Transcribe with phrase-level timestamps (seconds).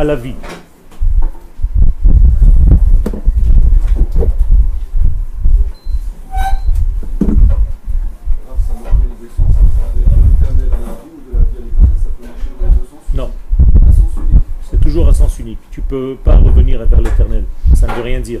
[0.00, 0.34] à la vie.
[13.14, 13.30] Non.
[14.70, 15.58] C'est toujours un sens unique.
[15.70, 17.44] Tu peux pas revenir vers l'éternel.
[17.74, 18.40] Ça ne veut rien dire.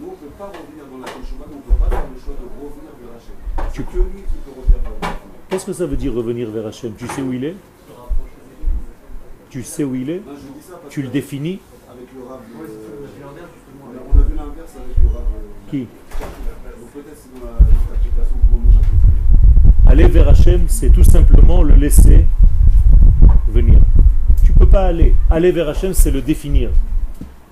[0.00, 2.18] Nous, on ne peut pas revenir dans la Teshuvah, on ne peut pas faire le
[2.18, 3.34] choix de revenir vers Hachem.
[3.74, 5.18] C'est que lui qui peut revenir vers Hachem.
[5.50, 6.94] Qu'est-ce que ça veut dire revenir vers Hachem?
[6.96, 7.56] Tu sais où il est?
[9.50, 10.22] Tu sais où il est
[10.90, 11.60] Tu le définis
[11.90, 12.40] avec le rab.
[12.54, 15.24] on a vu l'inverse avec le rab.
[15.70, 15.86] Qui.
[19.86, 22.26] Aller vers Hachem, c'est tout simplement le laisser
[23.48, 23.80] venir.
[24.44, 25.14] Tu peux pas aller.
[25.30, 26.70] Aller vers Hachem, c'est le définir.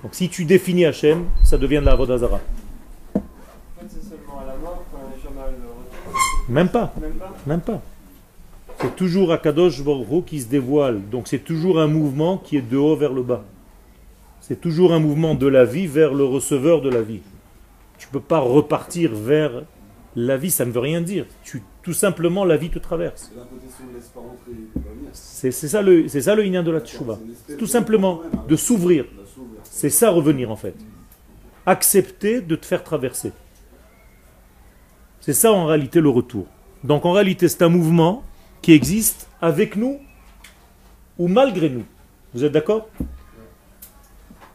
[0.03, 2.41] Donc si tu définis Hachem, ça devient de la Vodazara.
[6.49, 6.93] Même pas.
[7.01, 7.83] Même pas Même pas.
[8.87, 11.01] C'est toujours Akadosh Hu qui se dévoile.
[11.11, 13.45] Donc c'est toujours un mouvement qui est de haut vers le bas.
[14.41, 17.21] C'est toujours un mouvement de la vie vers le receveur de la vie.
[17.99, 19.65] Tu peux pas repartir vers
[20.15, 21.27] la vie, ça ne veut rien dire.
[21.43, 23.33] Tu, tout simplement, la vie te traverse.
[23.35, 25.09] Ne.
[25.13, 27.19] C'est ça le, c'est ça le inyan de la tchouva.
[27.59, 28.45] Tout simplement hein.
[28.49, 29.07] de s'ouvrir.
[29.65, 30.77] C'est ça revenir en fait.
[31.67, 33.33] Accepter de te faire traverser.
[35.21, 36.47] C'est ça en réalité le retour.
[36.85, 38.23] Donc en réalité c'est un mouvement
[38.63, 40.01] qui existe avec nous
[41.19, 41.85] ou malgré nous.
[42.35, 42.89] Vous êtes d'accord?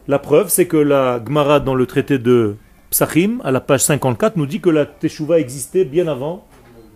[0.08, 2.56] La preuve c'est que la Gemara dans le traité de
[2.90, 6.46] Psachim, à la page 54, nous dit que la Teshuvah existait bien avant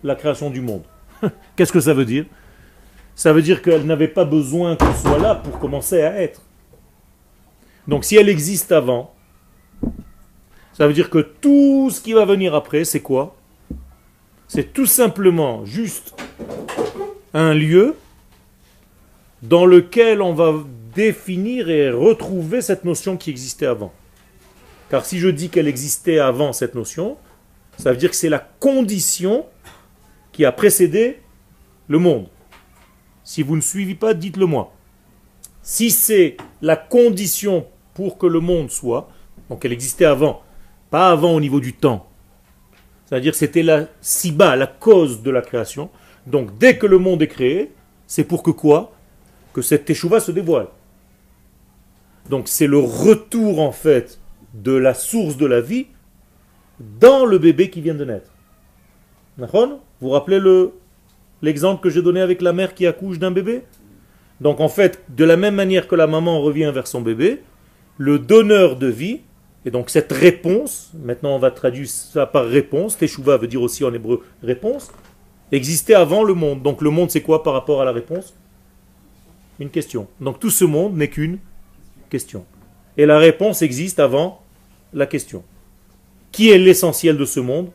[0.04, 0.82] la création du monde.
[1.56, 2.26] Qu'est-ce que ça veut dire?
[3.14, 6.42] Ça veut dire qu'elle n'avait pas besoin qu'on soit là pour commencer à être.
[7.88, 9.14] Donc si elle existe avant,
[10.74, 13.36] ça veut dire que tout ce qui va venir après, c'est quoi?
[14.48, 16.14] C'est tout simplement juste
[17.34, 17.96] un lieu
[19.42, 20.54] dans lequel on va
[20.94, 23.92] définir et retrouver cette notion qui existait avant.
[24.90, 27.16] Car si je dis qu'elle existait avant cette notion,
[27.76, 29.46] ça veut dire que c'est la condition
[30.32, 31.20] qui a précédé
[31.88, 32.26] le monde.
[33.24, 34.72] Si vous ne suivez pas, dites-le moi.
[35.62, 39.10] Si c'est la condition pour que le monde soit,
[39.50, 40.42] donc elle existait avant,
[40.90, 42.08] pas avant au niveau du temps,
[43.06, 45.90] c'est-à-dire c'était la si bas, la cause de la création.
[46.26, 47.72] Donc dès que le monde est créé,
[48.06, 48.92] c'est pour que quoi?
[49.52, 50.68] Que cette teshuva se dévoile.
[52.28, 54.18] Donc c'est le retour en fait
[54.54, 55.86] de la source de la vie
[56.80, 58.30] dans le bébé qui vient de naître.
[59.38, 59.46] Vous
[60.00, 60.72] vous rappelez le,
[61.42, 63.62] l'exemple que j'ai donné avec la mère qui accouche d'un bébé?
[64.40, 67.42] Donc en fait, de la même manière que la maman revient vers son bébé,
[67.96, 69.20] le donneur de vie,
[69.64, 73.84] et donc cette réponse, maintenant on va traduire ça par réponse, Teshuvah veut dire aussi
[73.84, 74.90] en hébreu réponse,
[75.52, 76.62] existait avant le monde.
[76.62, 78.34] Donc le monde c'est quoi par rapport à la réponse?
[79.58, 80.08] Une question.
[80.20, 81.38] Donc tout ce monde n'est qu'une
[82.10, 82.44] question.
[82.96, 84.42] Et la réponse existe avant
[84.92, 85.44] la question.
[86.32, 87.70] Qui est l'essentiel de ce monde?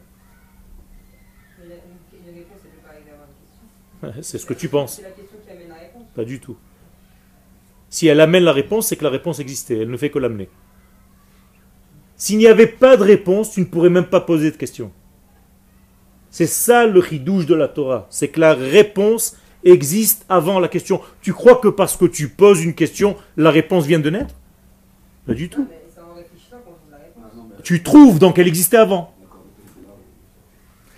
[4.21, 4.95] C'est ce que tu penses.
[4.95, 6.03] C'est la question qui amène la réponse.
[6.15, 6.57] Pas du tout.
[7.89, 9.79] Si elle amène la réponse, c'est que la réponse existait.
[9.79, 10.47] Elle ne fait que l'amener.
[12.15, 14.91] S'il n'y avait pas de réponse, tu ne pourrais même pas poser de question.
[16.31, 18.07] C'est ça le ridouche de la Torah.
[18.09, 21.01] C'est que la réponse existe avant la question.
[21.21, 24.33] Tu crois que parce que tu poses une question, la réponse vient de naître?
[25.27, 25.67] Pas du tout.
[27.63, 29.13] Tu trouves donc elle existait avant.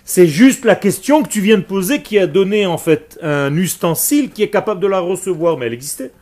[0.04, 3.54] C'est juste la question que tu viens de poser qui a donné en fait un
[3.56, 6.12] ustensile qui est capable de la recevoir, mais elle existait.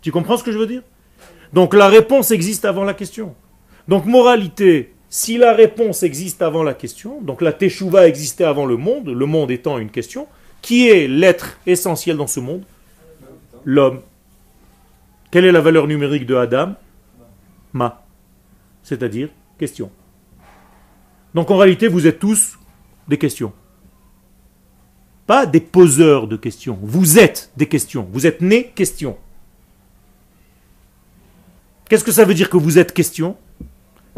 [0.00, 0.82] Tu comprends ce que je veux dire?
[1.52, 3.34] Donc la réponse existe avant la question.
[3.86, 8.76] Donc moralité, si la réponse existe avant la question, donc la teshuva existait avant le
[8.76, 10.26] monde, le monde étant une question,
[10.60, 12.64] qui est l'être essentiel dans ce monde?
[13.64, 14.00] L'homme.
[15.30, 16.74] Quelle est la valeur numérique de Adam?
[17.72, 18.04] Ma.
[18.82, 19.90] C'est-à-dire question.
[21.34, 22.58] Donc en réalité, vous êtes tous
[23.08, 23.52] des questions.
[25.26, 26.78] Pas des poseurs de questions.
[26.82, 28.08] Vous êtes des questions.
[28.12, 29.16] Vous êtes nés questions.
[31.88, 33.36] Qu'est-ce que ça veut dire que vous êtes question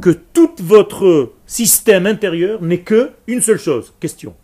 [0.00, 4.34] Que tout votre système intérieur n'est que une seule chose, question.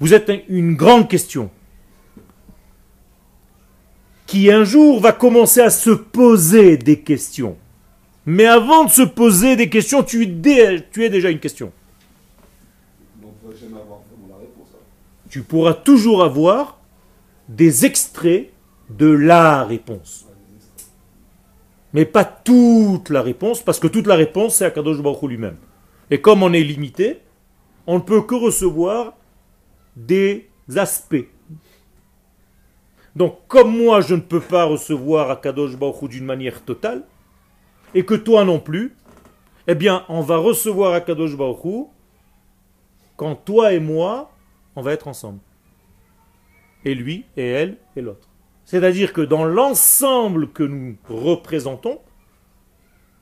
[0.00, 1.50] Vous êtes un- une grande question
[4.26, 7.56] qui un jour va commencer à se poser des questions.
[8.26, 11.70] Mais avant de se poser des questions, tu, es déjà une question.
[13.20, 14.68] Donc on va jamais avoir vraiment la réponse.
[14.74, 15.26] hein.
[15.28, 16.78] tu pourras toujours avoir
[17.48, 18.50] des extraits
[18.88, 20.23] de la réponse.
[21.94, 25.56] Mais pas toute la réponse, parce que toute la réponse, c'est Akadosh lui-même.
[26.10, 27.20] Et comme on est limité,
[27.86, 29.14] on ne peut que recevoir
[29.96, 31.28] des aspects.
[33.14, 35.76] Donc, comme moi, je ne peux pas recevoir Akadosh
[36.08, 37.04] d'une manière totale,
[37.94, 38.96] et que toi non plus,
[39.68, 41.36] eh bien, on va recevoir Akadosh
[43.16, 44.32] quand toi et moi,
[44.74, 45.38] on va être ensemble.
[46.84, 48.28] Et lui, et elle, et l'autre.
[48.64, 52.00] C'est-à-dire que dans l'ensemble que nous représentons,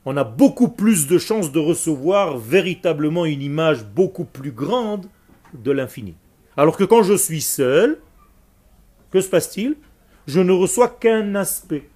[0.04, 5.06] on a beaucoup plus de chances de recevoir véritablement une image beaucoup plus grande
[5.54, 6.14] de l'infini.
[6.56, 7.98] Alors que quand je suis seul,
[9.10, 9.76] que se passe-t-il?
[10.26, 11.88] Je ne reçois qu'un aspect.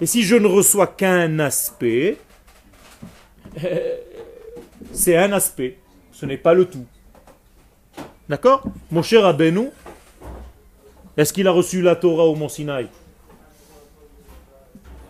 [0.00, 2.18] Et si je ne reçois qu'un aspect,
[4.92, 5.78] c'est un aspect,
[6.12, 6.86] ce n'est pas le tout.
[8.28, 8.64] D'accord?
[8.90, 9.70] Mon cher Abenou,
[11.16, 12.88] est-ce qu'il a reçu la Torah au Mont Sinaï?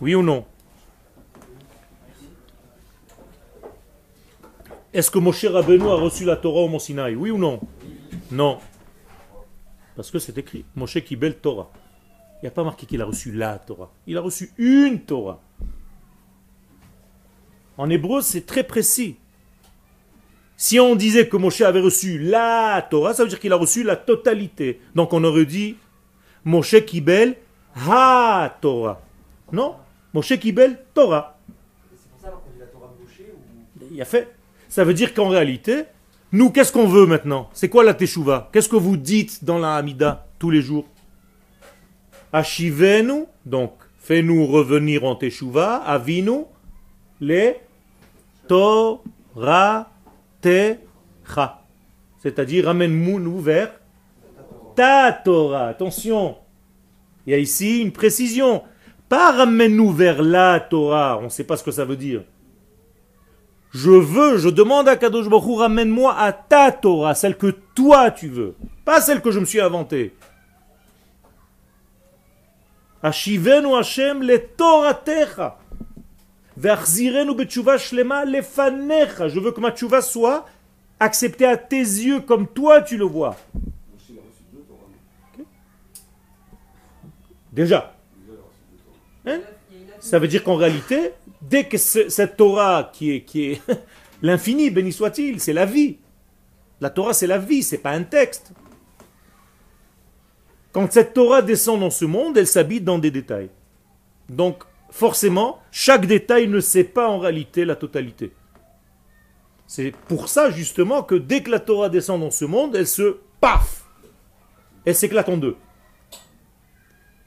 [0.01, 0.45] Oui ou non?
[4.93, 7.15] Est-ce que Moshe Rabbeinu a reçu la Torah au Mont Sinaï?
[7.15, 7.61] Oui ou non?
[8.31, 8.59] Non.
[9.97, 10.65] Parce que c'est écrit.
[10.75, 11.71] Moshe Kibel Torah.
[12.43, 13.93] Il n'y a pas marqué qu'il a reçu la Torah.
[14.07, 15.41] Il a reçu une Torah.
[17.79, 19.17] En hébreu, c'est très précis.
[20.57, 23.83] Si on disait que Moshe avait reçu la Torah, ça veut dire qu'il a reçu
[23.83, 24.81] la totalité.
[24.95, 25.77] Donc on aurait dit
[26.45, 27.37] Moshe Kibel
[27.87, 29.01] ha Torah.
[29.53, 29.77] Non?
[30.13, 31.39] Moshe Kibel Torah.
[31.95, 33.21] C'est pour ça qu'on dit la Torah Moshe.
[33.91, 34.35] Il a fait.
[34.69, 35.85] Ça veut dire qu'en réalité,
[36.33, 37.51] nous, qu'est-ce qu'on veut maintenant?
[37.53, 38.49] C'est quoi la teshuva?
[38.53, 40.87] Qu'est-ce que vous dites dans la Hamida tous les jours?
[42.33, 46.45] Ashivenu, donc fais-nous revenir en teshuva, avinu,
[47.21, 47.57] les
[48.49, 49.91] Torah
[50.41, 51.63] techa.
[52.23, 53.75] C'est-à-dire, ramène-nous vers
[54.75, 55.69] ta Torah.
[55.69, 56.37] Attention,
[57.27, 58.63] il y a ici une précision.
[59.09, 62.23] Pas ramène-nous vers la Torah, on ne sait pas ce que ça veut dire.
[63.73, 68.55] Je veux, je demande à Kadosh ramène-moi à ta Torah, celle que toi tu veux,
[68.85, 70.15] pas celle que je me suis inventée.
[73.03, 75.59] Ashivenu Hashem le Toratecha.
[76.57, 76.69] Je
[79.41, 80.47] veux que ma tchouva soit
[81.01, 83.37] acceptée à tes yeux comme toi tu le vois.
[87.53, 87.95] Déjà.
[89.27, 89.41] Hein?
[90.01, 91.13] Ça veut dire qu'en réalité,
[91.43, 93.61] dès que ce- cette Torah qui est, qui
[94.23, 95.99] l'infini, béni soit-il, c'est la vie.
[96.81, 98.53] La Torah, c'est la vie, c'est pas un texte.
[100.73, 103.51] Quand cette Torah descend dans ce monde, elle s'habite dans des détails.
[104.29, 108.33] Donc, forcément, chaque détail ne sait pas en réalité la totalité.
[109.67, 113.19] C'est pour ça, justement, que dès que la Torah descend dans ce monde, elle se
[113.41, 113.85] paf
[114.85, 115.57] Elle s'éclate en deux.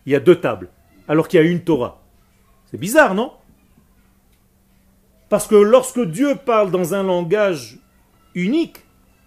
[0.05, 0.69] Il y a deux tables,
[1.07, 2.01] alors qu'il y a une Torah.
[2.71, 3.31] C'est bizarre, non?
[5.29, 7.79] Parce que lorsque Dieu parle dans un langage
[8.35, 8.77] unique,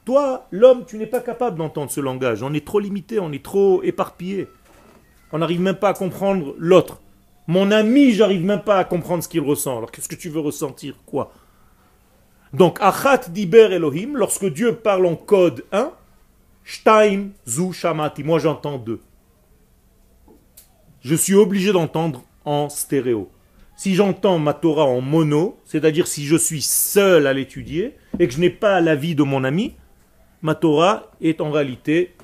[0.05, 2.43] toi, l'homme, tu n'es pas capable d'entendre ce langage.
[2.43, 4.49] On est trop limité, on est trop éparpillé.
[5.33, 7.01] On n'arrive même pas à comprendre l'autre.
[7.47, 9.77] Mon ami, j'arrive même pas à comprendre ce qu'il ressent.
[9.77, 10.95] Alors qu'est-ce que tu veux ressentir?
[11.05, 11.33] Quoi?
[12.53, 15.91] Donc, Achat Diber Elohim, lorsque Dieu parle en code 1,
[16.65, 19.01] Shtaim Zu Shamati, moi j'entends deux.
[21.01, 23.31] Je suis obligé d'entendre en stéréo.
[23.77, 28.35] Si j'entends ma Torah en mono, c'est-à-dire si je suis seul à l'étudier et que
[28.35, 29.77] je n'ai pas l'avis de mon ami,
[30.43, 32.17] ma Torah est en réalité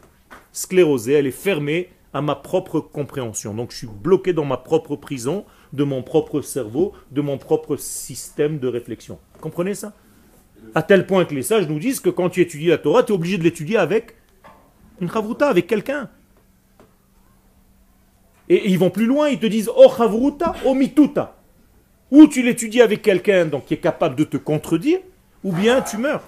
[0.50, 3.54] sclérosée, elle est fermée à ma propre compréhension.
[3.54, 7.76] Donc je suis bloqué dans ma propre prison, de mon propre cerveau, de mon propre
[7.76, 9.20] système de réflexion.
[9.40, 9.92] Comprenez ça?
[10.74, 13.12] À tel point que les sages nous disent que quand tu étudies la Torah, tu
[13.12, 14.16] es obligé de l'étudier avec
[15.00, 16.10] une chavruta, avec quelqu'un.
[18.48, 21.36] Et ils vont plus loin, ils te disent Oh chavruta, oh mituta.
[22.10, 25.00] Ou tu l'étudies avec quelqu'un donc qui est capable de te contredire,
[25.42, 26.22] ou bien tu meurs.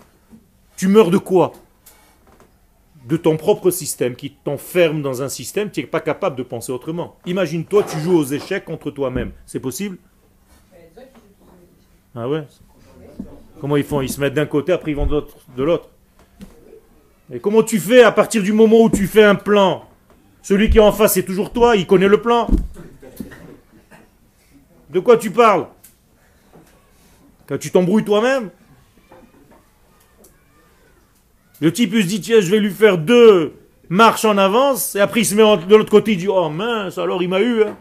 [0.76, 1.52] Tu meurs de quoi?
[3.06, 6.72] De ton propre système qui t'enferme dans un système, tu n'es pas capable de penser
[6.72, 7.16] autrement.
[7.26, 9.32] Imagine-toi, tu joues aux échecs contre toi-même.
[9.46, 9.96] C'est possible?
[12.14, 12.44] Ah ouais?
[13.60, 14.00] Comment ils font?
[14.00, 15.88] Ils se mettent d'un côté, après ils vont de l'autre- de l'autre.
[17.32, 19.84] Et comment tu fais à partir du moment où tu fais un plan?
[20.46, 22.46] Celui qui est en face, c'est toujours toi, il connaît le plan.
[24.90, 25.66] De quoi tu parles?
[27.48, 28.50] Quand tu t'embrouilles toi-même?
[31.60, 33.54] Le type il se dit tiens je vais lui faire deux
[33.88, 36.96] marches en avance et après il se met de l'autre côté il dit oh mince
[36.98, 37.76] alors il m'a eu hein.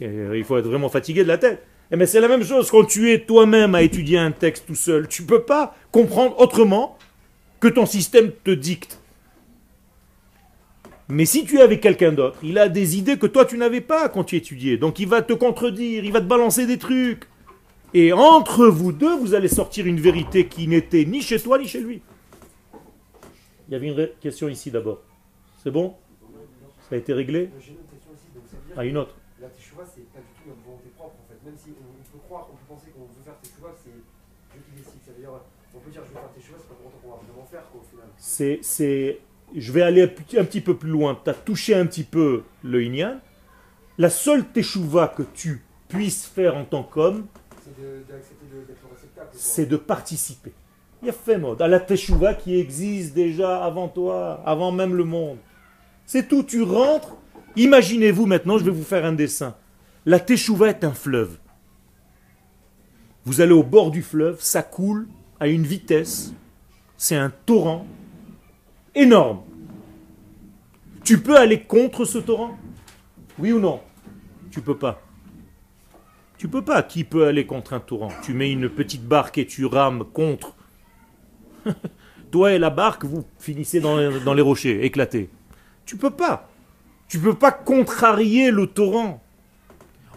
[0.00, 1.62] Il faut être vraiment fatigué de la tête.
[1.90, 4.74] Eh ben, c'est la même chose quand tu es toi-même à étudier un texte tout
[4.74, 5.08] seul.
[5.08, 6.96] Tu peux pas comprendre autrement
[7.64, 9.00] que ton système te dicte.
[11.08, 13.80] Mais si tu es avec quelqu'un d'autre, il a des idées que toi tu n'avais
[13.80, 14.76] pas quand tu étudiais.
[14.76, 17.26] Donc il va te contredire, il va te balancer des trucs.
[17.94, 21.66] Et entre vous deux, vous allez sortir une vérité qui n'était ni chez toi ni
[21.66, 22.02] chez lui.
[23.68, 25.00] Il y avait une question ici d'abord.
[25.62, 25.94] C'est bon?
[26.90, 27.48] Ça a été réglé?
[28.76, 29.14] Ah, une autre.
[29.40, 31.40] la teshuva, c'est pas du tout notre volonté propre en fait.
[31.48, 33.96] Même si on, on peut croire, on peut penser qu'on veut faire teshuva, c'est
[34.52, 35.00] Dieu qui décide.
[35.06, 35.30] Ça veut dire,
[35.74, 37.64] on peut dire je veux faire teshuva, c'est pas pour autant qu'on va vraiment faire
[37.70, 38.06] quoi, au final.
[38.34, 39.20] C'est, c'est,
[39.54, 41.16] je vais aller un petit, peu plus loin.
[41.22, 43.20] Tu as touché un petit peu le Inyan.
[43.96, 47.26] La seule teshuva que tu puisses faire en tant qu'homme,
[47.64, 48.04] C'est de-
[49.32, 50.52] c'est de participer.
[51.00, 54.96] Il y a fait mode à la teshuva qui existe déjà avant toi, avant même
[54.96, 55.38] le monde.
[56.06, 57.14] C'est tout, tu rentres.
[57.54, 59.54] Imaginez-vous maintenant, je vais vous faire un dessin.
[60.06, 61.38] La teshuva est un fleuve.
[63.24, 65.06] Vous allez au bord du fleuve, ça coule
[65.38, 66.32] à une vitesse,
[66.96, 67.86] c'est un torrent
[68.94, 69.40] énorme.
[71.04, 72.56] Tu peux aller contre ce torrent?
[73.38, 73.80] Oui ou non?
[74.50, 75.02] Tu peux pas.
[76.38, 76.82] Tu peux pas.
[76.82, 78.12] Qui peut aller contre un torrent?
[78.22, 80.54] Tu mets une petite barque et tu rames contre.
[82.30, 85.30] Toi et la barque, vous finissez dans, dans les rochers, éclatés.
[85.84, 86.48] Tu peux pas.
[87.08, 89.22] Tu peux pas contrarier le torrent.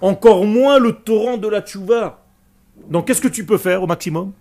[0.02, 2.24] Encore moins le torrent de la tchouva.
[2.90, 4.32] Donc qu'est-ce que tu peux faire au maximum?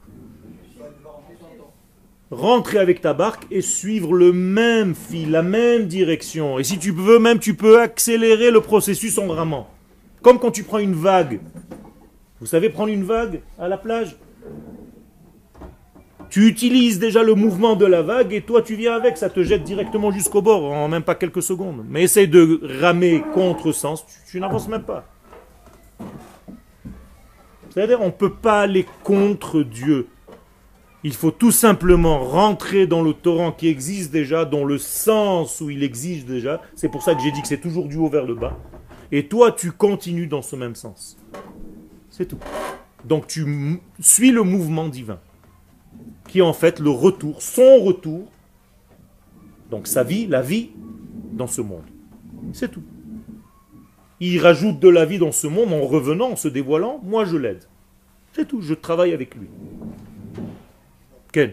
[2.30, 6.58] Rentrer avec ta barque et suivre le même fil, la même direction.
[6.58, 9.68] Et si tu veux même, tu peux accélérer le processus en ramant.
[10.22, 11.40] Comme quand tu prends une vague.
[12.40, 14.16] Vous savez prendre une vague à la plage?
[16.28, 19.44] Tu utilises déjà le mouvement de la vague et toi tu viens avec, ça te
[19.44, 21.84] jette directement jusqu'au bord en même pas quelques secondes.
[21.88, 25.06] Mais essaye de ramer contre sens, tu, tu n'avances même pas.
[27.70, 30.08] C'est-à-dire on ne peut pas aller contre Dieu.
[31.06, 35.70] Il faut tout simplement rentrer dans le torrent qui existe déjà, dans le sens où
[35.70, 36.60] il existe déjà.
[36.74, 38.58] C'est pour ça que j'ai dit que c'est toujours du haut vers le bas.
[39.12, 41.16] Et toi, tu continues dans ce même sens.
[42.10, 42.40] C'est tout.
[43.04, 45.20] Donc tu suis le mouvement divin,
[46.26, 48.26] qui est en fait le retour, son retour,
[49.70, 50.70] donc sa vie, la vie
[51.30, 51.86] dans ce monde.
[52.52, 52.82] C'est tout.
[54.18, 57.36] Il rajoute de la vie dans ce monde en revenant, en se dévoilant, moi je
[57.36, 57.62] l'aide.
[58.32, 59.46] C'est tout, je travaille avec lui.
[61.36, 61.48] Euh,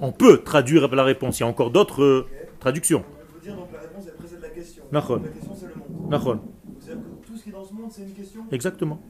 [0.00, 2.26] on peut traduire la réponse, il y a encore d'autres euh,
[2.58, 3.04] traductions.
[3.42, 4.84] Dire donc la réponse elle précède la question.
[4.90, 5.22] Nahon.
[5.22, 6.10] La question c'est le monde.
[6.10, 6.40] Nahon.
[6.84, 8.42] Que tout ce qui est dans ce monde c'est une question.
[8.50, 9.00] Exactement.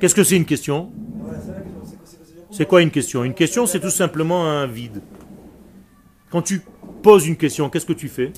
[0.00, 0.90] Qu'est-ce que c'est une question
[1.20, 1.38] Voilà,
[2.50, 3.24] c'est quoi, une question?
[3.24, 5.00] Une question, c'est tout simplement un vide.
[6.30, 6.60] Quand tu
[7.02, 8.32] poses une question, qu'est-ce que tu fais?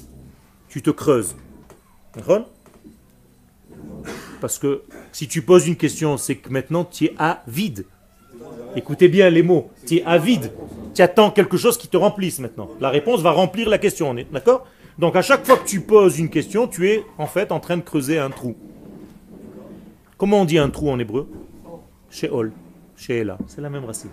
[0.68, 1.35] Tu te creuses.
[2.14, 2.53] D'accord
[4.44, 7.86] Parce que si tu poses une question, c'est que maintenant tu es à vide.
[8.76, 9.70] Écoutez bien les mots.
[9.86, 10.52] Tu es à vide.
[10.94, 12.68] Tu attends quelque chose qui te remplisse maintenant.
[12.78, 14.10] La réponse va remplir la question.
[14.10, 14.66] On est d'accord?
[14.98, 17.78] Donc à chaque fois que tu poses une question, tu es en fait en train
[17.78, 18.54] de creuser un trou.
[20.18, 21.26] Comment on dit un trou en hébreu?
[22.10, 22.52] Sheol.
[22.98, 23.38] Sheela.
[23.46, 24.10] C'est la même racine.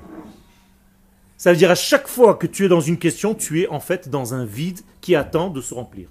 [1.35, 3.81] Ça veut dire à chaque fois que tu es dans une question, tu es en
[3.81, 6.07] fait dans un vide qui attend de se remplir.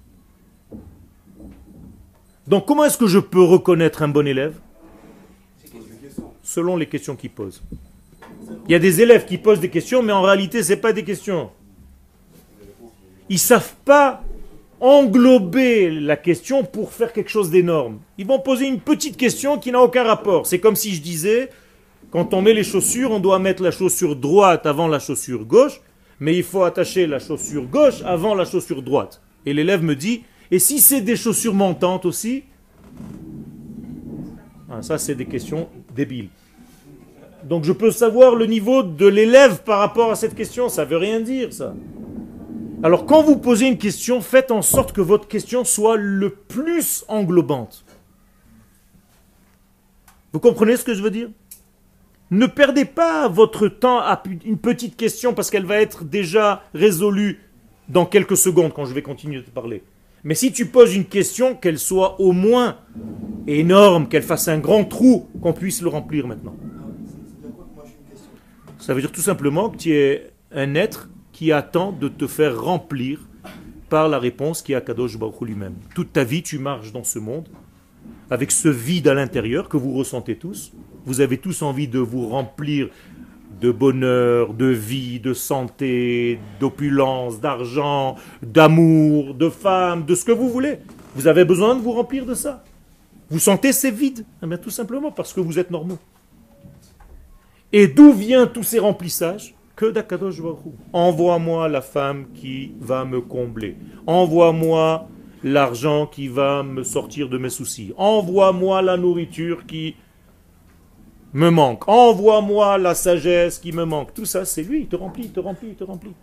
[2.47, 4.55] Donc comment est-ce que je peux reconnaître un bon élève?
[6.43, 7.61] Selon les questions qu'il pose.
[8.67, 11.03] Il y a des élèves qui posent des questions, mais en réalité, ce pas des
[11.03, 11.49] questions.
[13.29, 14.23] Ils savent pas
[14.79, 17.99] englober la question pour faire quelque chose d'énorme.
[18.17, 20.47] Ils vont poser une petite question qui n'a aucun rapport.
[20.47, 21.49] C'est comme si je disais,
[22.09, 25.79] quand on met les chaussures, on doit mettre la chaussure droite avant la chaussure gauche,
[26.19, 29.21] mais il faut attacher la chaussure gauche avant la chaussure droite.
[29.45, 32.43] Et l'élève me dit, et si c'est des chaussures montantes aussi
[34.69, 36.29] Ah, Ça, c'est des questions débiles.
[37.43, 40.69] Donc je peux savoir le niveau de l'élève par rapport à cette question.
[40.69, 41.73] Ça veut rien dire, ça.
[42.83, 47.05] Alors quand vous posez une question, faites en sorte que votre question soit le plus
[47.07, 47.85] englobante.
[50.33, 51.29] Vous comprenez ce que je veux dire?
[52.29, 57.41] Ne perdez pas votre temps à une petite question parce qu'elle va être déjà résolue
[57.89, 59.83] dans quelques secondes quand je vais continuer de parler.
[60.23, 62.77] Mais si tu poses une question, qu'elle soit au moins
[63.47, 66.55] énorme, qu'elle fasse un grand trou, qu'on puisse le remplir maintenant.
[68.09, 68.29] Question
[68.79, 72.61] Ça veut dire tout simplement que tu es un être qui attend de te faire
[72.61, 73.19] remplir
[73.89, 75.75] par la réponse qui est Akadosh Baruch lui-même.
[75.95, 77.47] Toute ta vie, tu marches dans ce monde
[78.29, 80.71] avec ce vide à l'intérieur que vous ressentez tous.
[81.05, 82.89] Vous avez tous envie de vous remplir
[83.61, 90.49] de bonheur, de vie, de santé, d'opulence, d'argent, d'amour, de femme, de ce que vous
[90.49, 90.79] voulez.
[91.15, 92.63] Vous avez besoin de vous remplir de ça.
[93.29, 95.99] Vous sentez ces vides Eh Tout simplement parce que vous êtes normaux.
[97.71, 99.55] Et d'où vient tous ces remplissages?
[99.75, 100.41] Que d'Akadosh.
[100.91, 103.77] Envoie-moi la femme qui va me combler.
[104.05, 105.07] Envoie-moi
[105.43, 107.93] l'argent qui va me sortir de mes soucis.
[107.95, 109.95] Envoie-moi la nourriture qui...
[111.33, 111.87] me manque.
[111.87, 114.13] Envoie-moi la sagesse qui me manque.
[114.13, 114.81] Tout ça, c'est lui.
[114.81, 116.13] Il te remplit, il te remplit, il te remplit.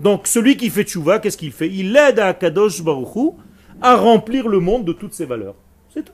[0.00, 1.70] Donc, celui qui fait tchouva, qu'est-ce qu'il fait?
[1.70, 3.36] Il aide à Kadosh Baruchou
[3.80, 5.54] à remplir le monde de toutes ses valeurs.
[5.88, 6.12] C'est tout.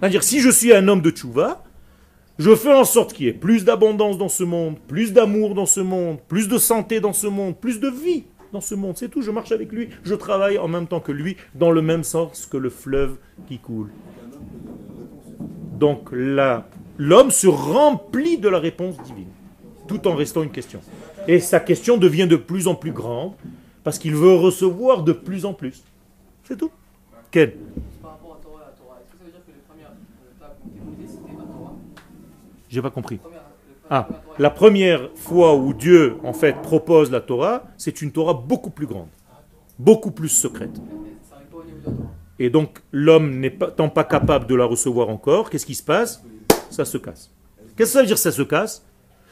[0.00, 1.62] C'est-à-dire, si je suis un homme de tchouva,
[2.38, 5.66] je fais en sorte qu'il y ait plus d'abondance dans ce monde, plus d'amour dans
[5.66, 8.96] ce monde, plus de santé dans ce monde, plus de vie dans ce monde.
[8.96, 9.22] C'est tout.
[9.22, 9.88] Je marche avec lui.
[10.02, 13.58] Je travaille en même temps que lui, dans le même sens que le fleuve qui
[13.58, 13.90] coule.
[15.78, 16.66] Donc là,
[16.98, 19.30] l'homme se remplit de la réponse divine,
[19.86, 20.80] tout en restant une question.
[21.26, 23.32] Et sa question devient de plus en plus grande,
[23.82, 25.82] parce qu'il veut recevoir de plus en plus.
[26.44, 26.70] C'est tout.
[27.30, 27.52] Ken
[28.02, 29.92] Par rapport à Torah et à Torah, est-ce que ça veut dire que les premières
[30.38, 31.74] tables qui ont été posées, c'était à Torah
[32.68, 33.18] J'ai pas compris.
[33.90, 34.08] Ah,
[34.38, 38.86] la première fois où Dieu, en fait, propose la Torah, c'est une Torah beaucoup plus
[38.86, 39.08] grande,
[39.78, 40.72] beaucoup plus secrète.
[40.72, 41.92] Pas.
[42.38, 46.24] Et donc, l'homme n'étant pas capable de la recevoir encore, qu'est-ce qui se passe?
[46.70, 47.30] Ça se casse.
[47.76, 48.84] Qu'est-ce que ça veut dire ça se casse?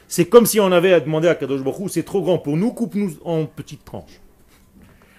[0.07, 2.71] C'est comme si on avait à demander à Kadosh Baruch c'est trop grand pour nous,
[2.71, 4.21] coupe-nous en petites tranches.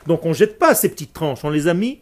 [0.06, 2.00] Donc on ne jette pas ces petites tranches, on les a mis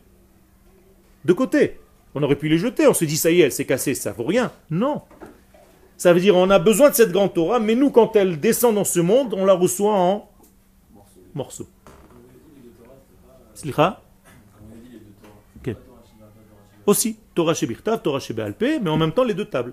[1.25, 1.79] de côté.
[2.15, 4.13] On aurait pu les jeter, on se dit ça y est, elle s'est cassée, ça
[4.13, 4.53] vaut rien.
[4.71, 5.03] Non.
[5.97, 8.75] Ça veut dire on a besoin de cette grande Torah, mais nous quand elle descend
[8.75, 10.29] dans ce monde, on la reçoit en
[11.35, 11.69] morceaux.
[13.55, 14.03] Slicha?
[15.59, 15.77] Ok.
[16.87, 17.69] Aussi, Torah chez
[18.03, 19.73] Torah chez mais en même temps les deux tables.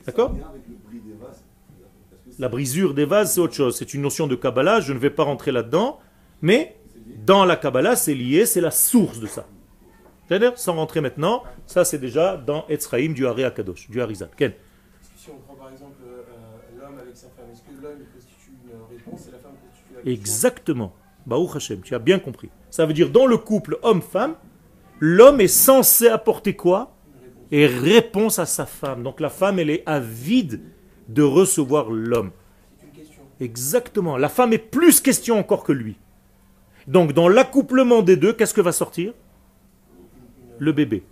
[0.13, 0.21] que
[2.39, 3.75] La brisure des vases, c'est autre chose.
[3.77, 5.99] C'est une notion de Kabbalah, je ne vais pas rentrer là-dedans,
[6.41, 6.75] mais
[7.25, 9.45] dans la Kabbalah, c'est lié, c'est la source de ça.
[10.27, 14.29] C'est-à-dire, sans rentrer maintenant, ça c'est déjà dans Etzraïm du Haré Akadosh, du Harizat.
[14.37, 17.61] Ken Est-ce que si on prend par exemple euh, euh, l'homme avec sa femme, est-ce
[17.63, 20.13] que l'homme constitue une réponse et la femme constitue la question?
[20.13, 20.93] Exactement.
[21.25, 22.49] Baruch Hashem, tu as bien compris.
[22.69, 24.35] Ça veut dire, dans le couple homme-femme,
[25.01, 26.95] l'homme est censé apporter quoi?
[27.51, 29.03] Et réponse à sa femme.
[29.03, 30.61] Donc la femme, elle est avide
[31.09, 32.31] de recevoir l'homme.
[33.39, 34.17] Exactement.
[34.17, 35.97] La femme est plus question encore que lui.
[36.87, 39.13] Donc dans l'accouplement des deux, qu'est-ce que va sortir?
[40.59, 41.03] Le bébé.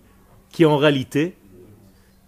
[0.49, 1.35] Qui est en réalité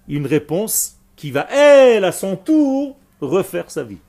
[0.07, 3.99] une réponse qui va, elle, à son tour, refaire sa vie.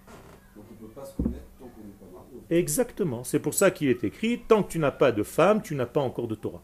[2.51, 3.23] Exactement.
[3.25, 5.87] C'est pour ça qu'il est écrit, tant que tu n'as pas de femme, tu n'as
[5.87, 6.63] pas encore de Torah.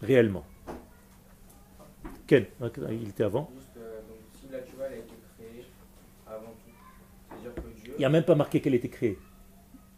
[0.00, 0.44] Réellement.
[2.30, 2.46] Ken,
[2.92, 3.50] il était avant.
[7.88, 9.18] Il n'y a même pas marqué qu'elle était créée.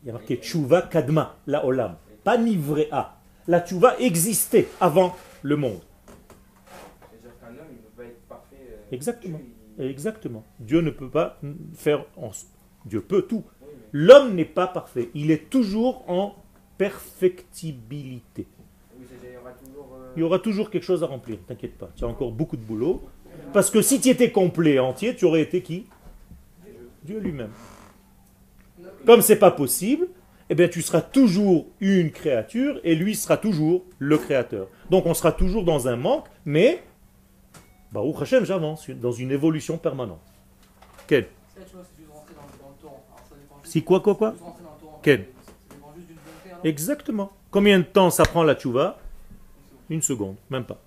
[0.02, 1.96] Il y a marqué Tchouva Kadma, la Olam.
[2.24, 3.18] Pas Nivrea.
[3.48, 5.80] La Tchouva existait avant le monde.
[7.10, 8.56] C'est-à-dire qu'un homme, il ne peut pas être parfait.
[8.70, 9.38] euh, Exactement.
[9.38, 9.46] Dieu,
[9.78, 10.44] il- Exactement.
[10.58, 11.38] Dieu ne peut pas
[11.74, 12.06] faire...
[12.16, 12.30] En...
[12.86, 13.44] Dieu peut tout.
[13.60, 15.10] Oui, mais- L'homme n'est pas parfait.
[15.14, 16.34] Il est toujours en
[16.78, 18.46] perfectibilité.
[18.98, 19.96] oui, c'est-à-dire, il y aura toujours.
[20.00, 21.90] euh, Il y aura toujours quelque chose à remplir, t'inquiète pas.
[21.96, 23.02] Tu as encore beaucoup de boulot.
[23.52, 25.86] Parce que si tu étais complet, entier, tu aurais été qui?
[27.02, 27.50] Dieu lui-même.
[29.06, 30.08] Comme c'est pas possible,
[30.48, 34.68] eh bien tu seras toujours une créature et lui sera toujours le créateur.
[34.90, 36.82] Donc on sera toujours dans un manque, mais
[37.90, 40.20] Baruch Hashem, j'avance dans une évolution permanente.
[41.06, 41.26] Quel
[43.64, 44.30] Si quoi, quoi, quoi?
[44.32, 45.00] Juste rentrer dans le torrent.
[45.02, 46.66] Quel Ça dépend juste d'une volonté, alors.
[46.66, 47.32] Exactement.
[47.50, 48.98] Combien de temps ça prend la tchouva?
[49.92, 50.82] Une seconde, même pas.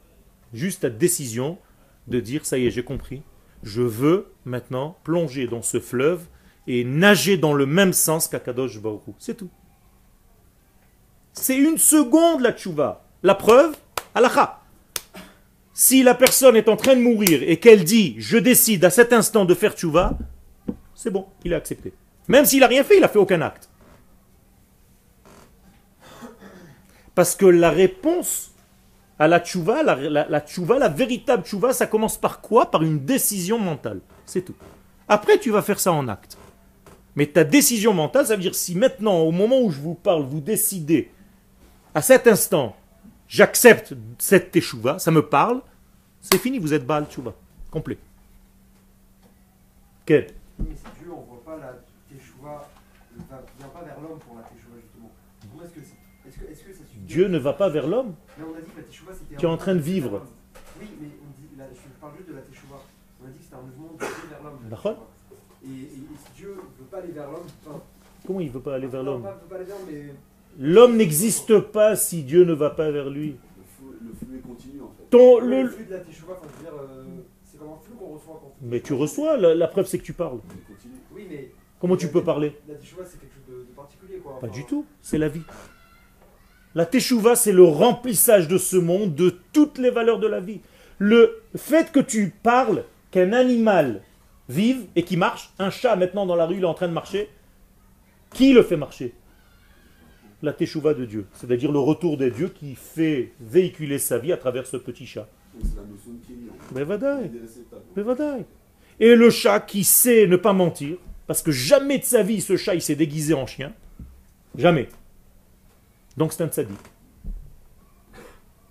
[0.52, 1.60] Juste ta décision
[2.08, 3.22] de dire ça y est, j'ai compris.
[3.62, 6.26] Je veux maintenant plonger dans ce fleuve
[6.66, 9.04] et nager dans le même sens qu'Akadosh Baruch.
[9.20, 9.52] C'est tout.
[11.34, 13.06] C'est une seconde la tchouva.
[13.22, 13.78] La preuve,
[14.16, 14.64] halakha.
[15.72, 19.14] Si la personne est en train de mourir et qu'elle dit je décide à cet
[19.14, 20.18] instant de faire tchouva,
[20.96, 21.94] c'est bon, il a accepté.
[22.28, 23.70] Même s'il n'a rien fait, il n'a fait aucun acte.
[27.14, 28.55] Parce que la réponse
[29.18, 32.70] à la tchouva, la, la, la tchouva, la véritable tchouva, ça commence par quoi?
[32.70, 34.02] Par une décision mentale.
[34.26, 34.56] C'est tout.
[35.08, 36.38] Après, tu vas faire ça en acte.
[37.16, 40.24] Mais ta décision mentale, ça veut dire si maintenant, au moment où je vous parle,
[40.24, 41.12] vous décidez,
[41.94, 42.76] à cet instant,
[43.28, 45.62] j'accepte cette teshuva, ça me parle,
[46.20, 47.34] c'est fini, vous êtes Baal tchouva.
[47.72, 47.98] Complet.
[50.06, 50.28] Quel?
[50.60, 51.24] Mais c'est Dieu, on
[52.10, 52.70] Teshuvah,
[53.16, 53.24] ne
[53.60, 54.44] vient pas la Teshuvah
[56.28, 58.62] Est-ce que, est-ce que ça suffit Dieu ne va pas vers l'homme Mais on a
[58.62, 59.36] dit que la Teshuvah c'était.
[59.36, 60.26] Tu es un en train de mouvement vivre.
[60.80, 62.82] Oui, mais on dit, là, je parle juste de la Teshuvah.
[63.24, 64.60] On a dit que c'était un mouvement de Dieu vers l'homme.
[64.64, 64.94] la D'accord.
[64.94, 65.12] Teshuvah.
[65.66, 67.82] Et, et, et si Dieu ne veut pas aller vers l'homme, enfin,
[68.26, 69.88] Comment il ne veut pas aller vers non, l'homme pas, veut pas aller vers l'homme,
[69.92, 70.14] mais.
[70.58, 73.36] L'homme n'existe pas si Dieu ne va pas vers lui.
[73.58, 75.04] Le flux, le flux est continu en fait.
[75.10, 77.04] Ton, le, le, flux de la Teshuvah, enfin, je veux dire, euh,
[77.44, 80.04] c'est comme un flux qu'on reçoit quand Mais tu reçois, la, la preuve c'est que
[80.04, 80.40] tu parles.
[80.50, 80.94] Il continue.
[81.14, 84.40] Oui, mais Comment tu peux parler la Teshuvah c'est quelque chose de, de particulier quoi.
[84.40, 85.42] Pas Enfin, du tout, c'est la vie.
[86.76, 90.60] La teshuva, c'est le remplissage de ce monde de toutes les valeurs de la vie.
[91.00, 94.02] Le fait que tu parles, qu'un animal
[94.50, 96.94] vive et qui marche, un chat maintenant dans la rue, il est en train de
[96.94, 97.30] marcher,
[98.34, 99.14] qui le fait marcher?
[100.42, 104.38] La teshuva de Dieu, c'est-à-dire le retour des dieux qui fait véhiculer sa vie à
[104.38, 105.30] travers ce petit chat.
[109.00, 112.58] Et le chat qui sait ne pas mentir, parce que jamais de sa vie ce
[112.58, 113.74] chat il s'est déguisé en chien,
[114.58, 114.90] jamais.
[116.18, 116.80] Donc c'est un tzaddik.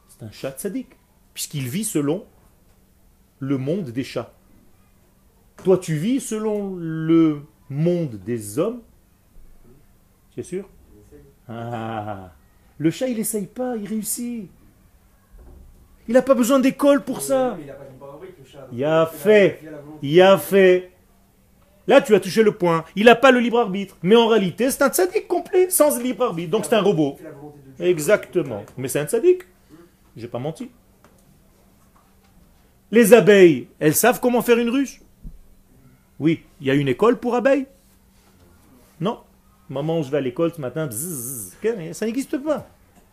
[0.09, 0.89] C'est un chat tzaddik,
[1.35, 2.25] puisqu'il vit selon
[3.41, 4.33] le monde des chats.
[5.63, 8.81] Toi tu vis selon le monde des hommes,
[10.33, 10.69] tu es sûr?
[11.49, 12.33] Ah,
[12.79, 14.51] le chat il essaye pas, il réussit.
[16.07, 17.59] Il n'a pas besoin d'école pour ça.
[18.73, 19.61] Il a fait.
[20.03, 20.94] Il a fait.
[21.87, 22.85] Là, tu as touché le point.
[22.97, 23.97] Il n'a pas le libre arbitre.
[24.03, 26.51] Mais en réalité, c'est un tzaddik complet, sans libre arbitre.
[26.51, 27.19] Donc c'est un robot.
[27.79, 28.65] Exactement.
[28.77, 29.43] Mais c'est un tzaddik.
[30.17, 30.71] J'ai pas menti.
[32.91, 35.01] Les abeilles, elles savent comment faire une ruche?
[36.19, 36.43] Oui.
[36.61, 37.67] Il y a une école pour abeilles?
[39.01, 39.19] Non.
[39.69, 40.89] Maman, je vais à l'école ce matin.
[41.93, 42.69] Ça n'existe pas.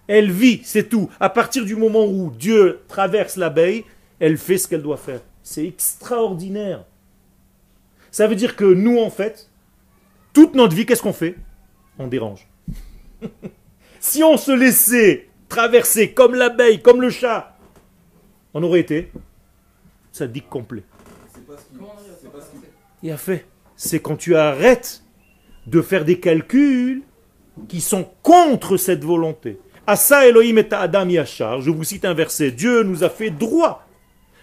[0.08, 1.10] Elle vit, c'est tout.
[1.20, 3.86] À partir du moment où Dieu traverse l'abeille,
[4.20, 5.22] elle fait ce qu'elle doit faire.
[5.42, 6.84] C'est extraordinaire.
[8.12, 9.50] Ça veut dire que nous, en fait,
[10.34, 11.36] toute notre vie, qu'est-ce qu'on fait?
[11.98, 12.48] On dérange.
[14.00, 17.58] si on se laissait traverser comme l'abeille, comme le chat,
[18.54, 19.12] on aurait été
[20.12, 20.84] sadique complet.
[23.04, 23.46] Et à fait,
[23.76, 25.04] c'est quand tu arrêtes
[25.68, 27.04] de faire des calculs
[27.68, 29.60] qui sont contre cette volonté.
[29.88, 33.86] Asa Elohim et Adam Yachar, je vous cite un verset, Dieu nous a fait droit.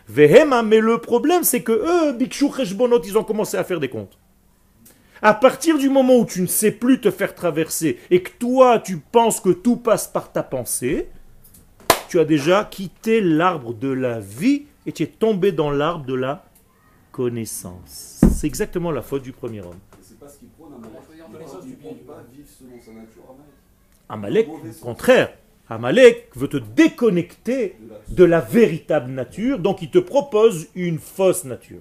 [0.08, 3.88] Vehema, mais le problème c'est que eux, Bikshu Cheshbonot, ils ont commencé à faire des
[3.88, 4.18] comptes.
[5.20, 8.78] À partir du moment où tu ne sais plus te faire traverser et que toi
[8.78, 11.08] tu penses que tout passe par ta pensée,
[12.08, 16.14] tu as déjà quitté l'arbre de la vie et tu es tombé dans l'arbre de
[16.14, 16.44] la
[17.12, 18.20] connaissance.
[18.32, 19.78] C'est exactement la faute du premier homme.
[20.00, 21.02] C'est pas ce qu'il prône, Amalek.
[21.06, 23.24] faut dire Il dans les ne sens du bien, pas vivre selon sa nature,
[24.08, 24.48] Amalek.
[24.48, 25.32] Amalek, au contraire,
[25.70, 27.76] Amalek veut te déconnecter
[28.08, 31.78] De la- véritable nature, donc il te propose une fausse nature.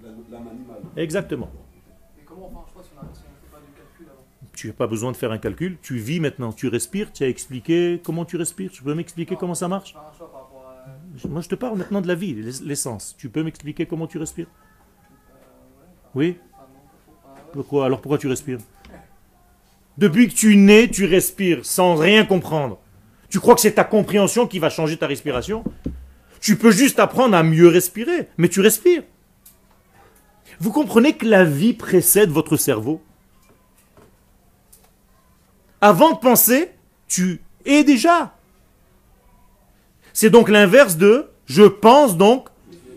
[0.97, 1.50] Exactement.
[4.54, 7.28] Tu n'as pas besoin de faire un calcul, tu vis maintenant, tu respires, tu as
[7.30, 9.95] expliqué comment tu respires, tu peux m'expliquer comment ça marche
[11.30, 13.15] Moi je te parle maintenant de la vie, l'ess- l'essence.
[13.17, 16.38] Tu peux m'expliquer comment tu respires Euh, Oui.
[16.54, 16.63] Enfin,
[17.36, 17.41] ouais.
[17.54, 17.86] Pourquoi?
[17.86, 18.60] Alors pourquoi tu respires?
[19.97, 22.80] Depuis que tu nais, tu respires sans rien comprendre.
[23.30, 25.63] Tu crois que c'est ta compréhension qui va changer ta respiration?
[26.40, 29.04] Tu peux juste apprendre à mieux respirer, mais tu respires.
[30.60, 33.02] Vous comprenez que la vie précède votre cerveau?
[35.82, 36.72] Avant de penser,
[37.08, 38.34] tu es déjà.
[40.13, 42.50] C'est donc l'inverse de je pense donc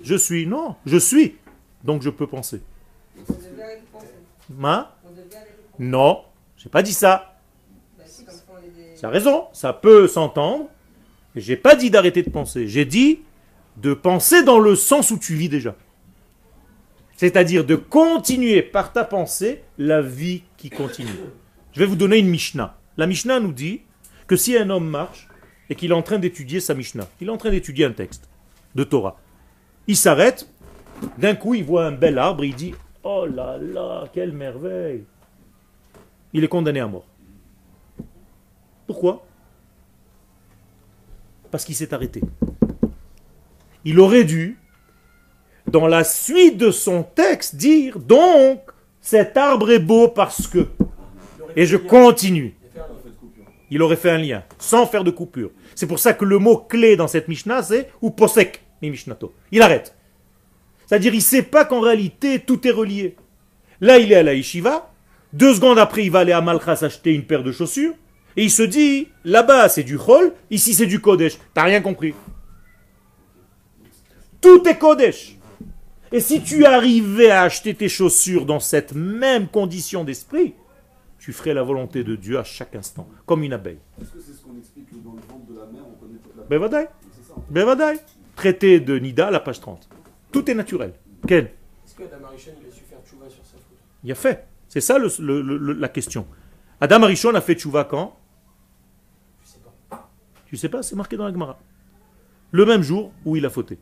[0.02, 0.46] je suis.
[0.46, 1.36] Non, je suis.
[1.84, 2.62] Donc je peux penser.
[4.48, 5.22] Ma penser.
[5.78, 6.24] Non,
[6.56, 7.29] j'ai pas dit ça.
[9.00, 10.68] Tu as raison, ça peut s'entendre.
[11.34, 12.68] J'ai pas dit d'arrêter de penser.
[12.68, 13.20] J'ai dit
[13.78, 15.74] de penser dans le sens où tu vis déjà.
[17.16, 21.08] C'est-à-dire de continuer par ta pensée la vie qui continue.
[21.72, 22.76] Je vais vous donner une Mishnah.
[22.98, 23.80] La Mishnah nous dit
[24.26, 25.28] que si un homme marche
[25.70, 28.28] et qu'il est en train d'étudier sa Mishnah, il est en train d'étudier un texte
[28.74, 29.18] de Torah,
[29.86, 30.46] il s'arrête,
[31.16, 35.04] d'un coup il voit un bel arbre il dit Oh là là, quelle merveille
[36.34, 37.06] Il est condamné à mort.
[38.90, 39.24] Pourquoi?
[41.52, 42.22] Parce qu'il s'est arrêté.
[43.84, 44.58] Il aurait dû,
[45.68, 48.58] dans la suite de son texte, dire donc,
[49.00, 50.66] cet arbre est beau parce que.
[51.54, 52.56] Et je continue.
[53.70, 55.52] Il aurait fait un lien, sans faire de coupure.
[55.76, 59.32] C'est pour ça que le mot clé dans cette Mishnah, c'est ou posek, mi Mishnato.
[59.52, 59.94] Il arrête.
[60.86, 63.14] C'est-à-dire, il ne sait pas qu'en réalité, tout est relié.
[63.80, 64.92] Là, il est à la yeshiva.
[65.32, 67.94] Deux secondes après, il va aller à Malchas acheter une paire de chaussures.
[68.36, 71.38] Et il se dit, là-bas, c'est du Chol, ici, c'est du Kodesh.
[71.54, 72.14] T'as rien compris.
[74.40, 75.36] Tout est Kodesh.
[76.12, 80.54] Et si tu arrivais à acheter tes chaussures dans cette même condition d'esprit,
[81.18, 83.78] tu ferais la volonté de Dieu à chaque instant, comme une abeille.
[84.00, 86.18] Est-ce que c'est ce qu'on explique que dans le ventre de la mer, on connaît
[86.22, 87.34] toute la Bevadai, C'est ça.
[87.36, 87.52] en fait.
[87.52, 87.98] Bevadai.
[88.34, 89.88] Traité de Nida, la page 30.
[90.32, 90.94] Tout est naturel.
[91.28, 93.76] Ken Est-ce que Adam Arishon, il a su faire tchouva sur sa faute?
[94.02, 94.46] Il a fait.
[94.68, 96.26] C'est ça le- le- le- la question.
[96.80, 98.16] Adam Arishon a fait tchouva quand?
[100.50, 101.60] Tu sais pas, c'est marqué dans la Gemara.
[102.50, 103.78] Le même jour où il a fauté.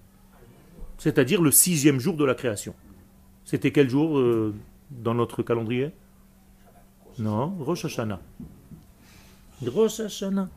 [0.99, 2.75] C'est-à-dire le sixième jour de la création.
[3.47, 4.55] C'était quel jour euh,
[4.91, 5.93] dans notre calendrier?
[7.19, 8.21] Non, Rosh Hashanah.
[9.67, 10.51] Rosh Hashanah.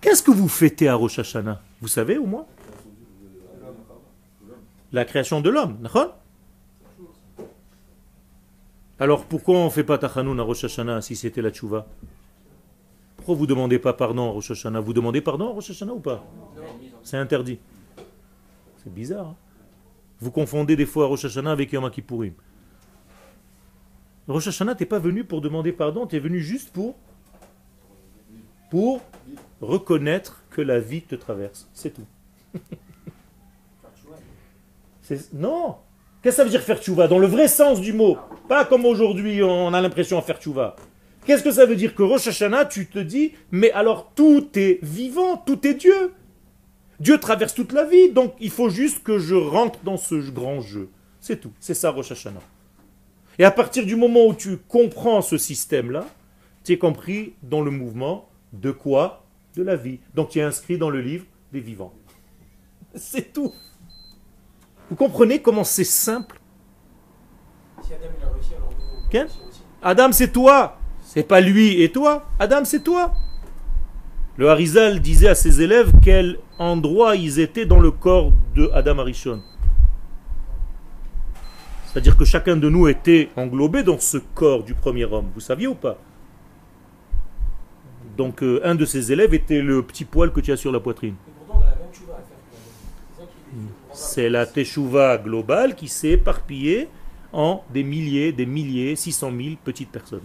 [0.00, 1.60] Qu'est-ce que vous fêtez à Rosh Hashanah?
[1.80, 2.46] Vous savez au moins?
[4.92, 5.88] La création de l'homme.
[9.00, 11.88] Alors pourquoi on ne fait pas Tachanoun à Rosh Hashanah si c'était la tchouva?
[13.34, 16.24] Vous ne demandez pas pardon à Rosh Vous demandez pardon à Rosh ou pas?
[17.02, 17.58] C'est interdit.
[18.76, 19.26] C'est bizarre.
[19.28, 19.36] hein
[20.20, 22.32] vous confondez des fois Rosh Hashanah avec Yom Kippourim.
[24.26, 26.96] Rosh Hashanah, t'es pas venu pour demander pardon, tu venu juste pour
[28.70, 29.00] pour
[29.60, 31.68] reconnaître que la vie te traverse.
[31.72, 32.06] C'est tout.
[35.32, 35.76] Non
[36.22, 37.08] Qu'est-ce que ça veut dire faire tchouva?
[37.08, 38.18] Dans le vrai sens du mot.
[38.46, 40.76] Pas comme aujourd'hui, on a l'impression de faire tchouva.
[41.28, 44.78] Qu'est-ce que ça veut dire que Rosh Hashanah, tu te dis, mais alors tout est
[44.82, 46.14] vivant, tout est Dieu.
[47.00, 50.62] Dieu traverse toute la vie, donc il faut juste que je rentre dans ce grand
[50.62, 50.88] jeu.
[51.20, 51.52] C'est tout.
[51.60, 52.40] C'est ça Rosh Hashanah.
[53.38, 56.06] Et à partir du moment où tu comprends ce système-là,
[56.64, 59.26] tu es compris dans le mouvement de quoi?
[59.54, 60.00] De la vie.
[60.14, 61.92] Donc tu es inscrit dans le livre des vivants.
[62.94, 63.52] C'est tout.
[64.88, 66.40] Vous comprenez comment c'est simple?
[67.82, 69.60] Si Adam il a réussi, alors nous, on peut Quel réussir aussi.
[69.82, 70.77] Adam, c'est toi.
[71.18, 72.26] C'est pas lui et toi.
[72.38, 73.12] Adam, c'est toi.
[74.36, 79.00] Le Harizal disait à ses élèves quel endroit ils étaient dans le corps de Adam
[79.00, 79.42] Arishon.
[81.86, 85.26] C'est-à-dire que chacun de nous était englobé dans ce corps du premier homme.
[85.34, 85.98] Vous saviez ou pas?
[88.16, 90.78] Donc euh, un de ses élèves était le petit poil que tu as sur la
[90.78, 91.16] poitrine.
[93.52, 93.66] Hmm.
[93.92, 96.86] C'est la teshuva globale qui s'est éparpillée
[97.32, 100.22] en des milliers, des milliers, 600 000 petites personnes.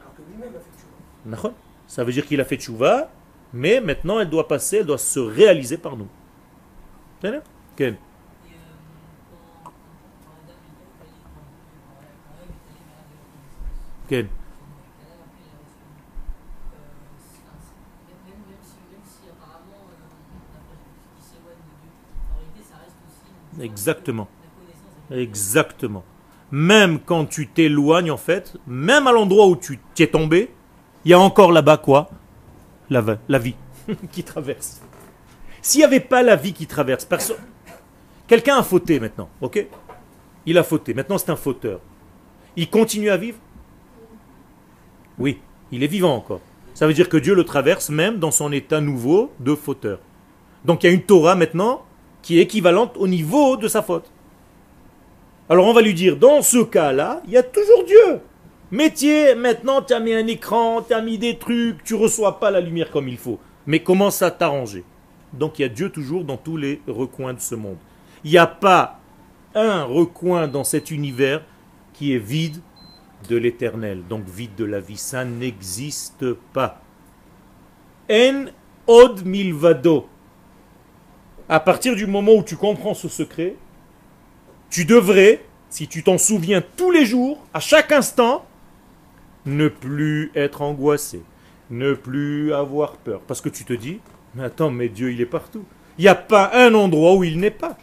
[0.00, 0.96] Alors que lui-même a fait tchouva.
[0.96, 1.11] D'accord
[1.86, 3.10] Ça veut dire qu'il a fait tchouva,
[3.52, 6.08] mais maintenant elle doit passer, elle doit se réaliser par nous.
[7.22, 7.32] Aussi
[7.90, 7.96] une-
[23.60, 24.28] Exactement.
[25.10, 26.04] Exactement.
[26.50, 30.50] Même quand tu t'éloignes, en fait, même à l'endroit où tu t'y es tombé,
[31.04, 32.10] il y a encore là-bas quoi?
[32.90, 33.54] La, vie
[34.12, 34.80] qui traverse.
[35.62, 37.36] S'il n'y avait pas la vie qui traverse, personne.
[38.26, 39.66] Quelqu'un a fauté maintenant, ok?
[40.46, 40.92] Il a fauté.
[40.94, 41.80] Maintenant, c'est un fauteur.
[42.56, 43.38] Il continue à vivre?
[45.18, 46.40] Oui, il est vivant encore.
[46.74, 49.98] Ça veut dire que Dieu le traverse même dans son état nouveau de fauteur.
[50.64, 51.84] Donc il y a une Torah maintenant
[52.22, 54.10] qui est équivalente au niveau de sa faute.
[55.48, 58.20] Alors on va lui dire, dans ce cas-là, il y a toujours Dieu.
[58.72, 62.50] Métier, maintenant tu as mis un écran, tu as mis des trucs, tu reçois pas
[62.50, 63.38] la lumière comme il faut.
[63.66, 64.82] Mais commence à t'arranger.
[65.34, 67.76] Donc il y a Dieu toujours dans tous les recoins de ce monde.
[68.24, 68.98] Il n'y a pas
[69.54, 71.44] un recoin dans cet univers
[71.92, 72.62] qui est vide
[73.28, 74.96] de l'éternel, donc vide de la vie.
[74.96, 76.80] Ça n'existe pas.
[78.10, 78.46] En
[78.86, 80.08] od milvado.
[81.46, 83.54] À partir du moment où tu comprends ce secret,
[84.70, 88.46] tu devrais, si tu t'en souviens tous les jours, à chaque instant,
[89.46, 91.22] ne plus être angoissé,
[91.70, 93.20] ne plus avoir peur.
[93.20, 94.00] Parce que tu te dis,
[94.34, 95.64] mais attends, mais Dieu, il est partout.
[95.98, 97.76] Il n'y a pas un endroit où il n'est pas.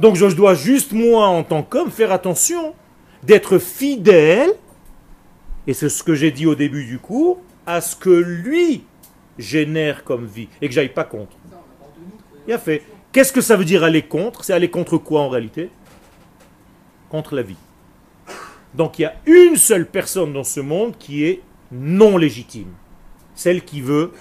[0.00, 2.74] Donc je dois juste, moi, en tant qu'homme, faire attention
[3.22, 4.50] d'être fidèle,
[5.66, 8.84] et c'est ce que j'ai dit au début du cours, à ce que lui
[9.38, 11.36] génère comme vie, et que j'aille pas contre.
[12.46, 12.82] Il a fait.
[13.12, 14.44] Qu'est-ce que ça veut dire aller contre?
[14.44, 15.70] C'est aller contre quoi en réalité?
[17.08, 17.56] Contre la vie.
[18.74, 22.72] Donc il y a une seule personne dans ce monde qui est non légitime.
[23.34, 24.12] Celle qui veut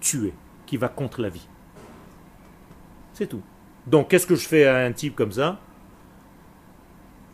[0.00, 0.32] tuer,
[0.66, 1.46] qui va contre la vie.
[3.12, 3.42] C'est tout.
[3.86, 5.60] Donc qu'est-ce que je fais à un type comme ça?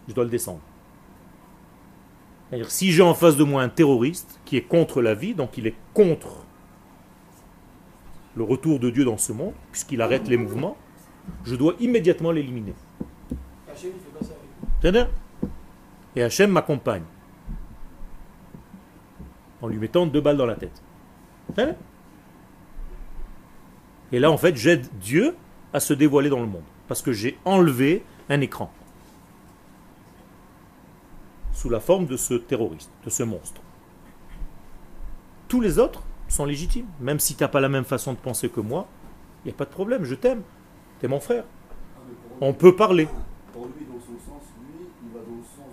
[0.09, 0.61] Je dois le descendre.
[2.49, 5.57] C'est-à-dire, si j'ai en face de moi un terroriste qui est contre la vie, donc
[5.57, 6.45] il est contre
[8.37, 10.77] le retour de Dieu dans ce monde, puisqu'il arrête les mouvements,
[11.45, 12.75] je dois immédiatement l'éliminer.
[14.81, 15.09] C'est-à-dire
[16.16, 17.05] Et Hachem m'accompagne.
[19.61, 20.83] En lui mettant deux balles dans la tête.
[24.11, 25.37] Et là, en fait, j'aide Dieu
[25.72, 26.64] à se dévoiler dans le monde.
[26.88, 28.70] Parce que j'ai enlevé un écran.
[31.53, 33.61] Sous la forme de ce terroriste, de ce monstre.
[35.48, 36.87] Tous les autres sont légitimes.
[37.01, 38.88] Même si tu n'as pas la même façon de penser que moi,
[39.44, 40.42] il n'y a pas de problème, je t'aime.
[40.98, 41.44] Tu es mon frère.
[41.96, 42.01] Ah,
[42.40, 43.09] On peut parler.
[43.53, 45.72] Pour lui, dans son sens, lui, il va dans le sens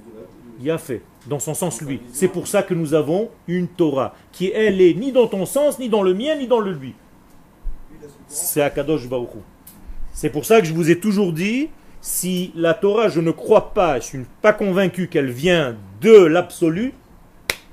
[0.62, 2.02] Il a fait, dans son sens lui.
[2.12, 5.80] C'est pour ça que nous avons une Torah, qui elle est ni dans ton sens,
[5.80, 6.96] ni dans le mien, ni dans le lui.
[8.28, 9.10] C'est Akadosh Hu.
[10.12, 11.70] C'est pour ça que je vous ai toujours dit,
[12.02, 16.94] si la Torah, je ne crois pas, je suis pas convaincu qu'elle vient de l'absolu,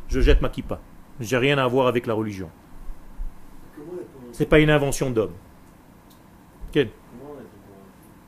[0.09, 0.81] je jette ma kippa.
[1.19, 2.51] J'ai rien à voir avec la religion.
[4.33, 5.33] C'est pas une invention d'homme.
[6.75, 6.91] Est-on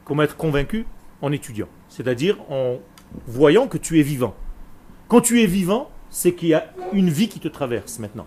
[0.05, 0.87] Comment être convaincu?
[1.21, 1.69] En étudiant.
[1.89, 2.79] C'est-à-dire en
[3.27, 4.35] voyant que tu es vivant.
[5.09, 8.27] Quand tu es vivant, c'est qu'il y a une vie qui te traverse maintenant.